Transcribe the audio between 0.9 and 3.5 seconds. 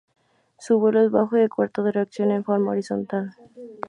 es bajo y de corta duración, en forma horizontal.